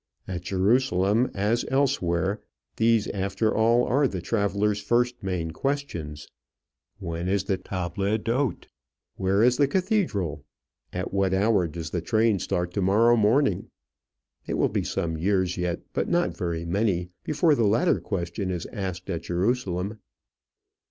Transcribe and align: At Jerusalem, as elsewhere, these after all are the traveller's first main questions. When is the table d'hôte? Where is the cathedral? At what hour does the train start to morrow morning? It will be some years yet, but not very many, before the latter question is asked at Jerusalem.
At 0.27 0.41
Jerusalem, 0.41 1.29
as 1.35 1.63
elsewhere, 1.67 2.41
these 2.77 3.07
after 3.09 3.53
all 3.55 3.83
are 3.85 4.07
the 4.07 4.19
traveller's 4.19 4.81
first 4.81 5.21
main 5.21 5.51
questions. 5.51 6.27
When 6.97 7.27
is 7.29 7.43
the 7.43 7.57
table 7.59 8.17
d'hôte? 8.17 8.63
Where 9.17 9.43
is 9.43 9.57
the 9.57 9.67
cathedral? 9.67 10.43
At 10.91 11.13
what 11.13 11.35
hour 11.35 11.67
does 11.67 11.91
the 11.91 12.01
train 12.01 12.39
start 12.39 12.73
to 12.73 12.81
morrow 12.81 13.15
morning? 13.15 13.69
It 14.47 14.55
will 14.55 14.69
be 14.69 14.83
some 14.83 15.19
years 15.19 15.55
yet, 15.55 15.81
but 15.93 16.09
not 16.09 16.35
very 16.35 16.65
many, 16.65 17.11
before 17.23 17.53
the 17.53 17.67
latter 17.67 17.99
question 17.99 18.49
is 18.49 18.65
asked 18.73 19.07
at 19.11 19.21
Jerusalem. 19.21 19.99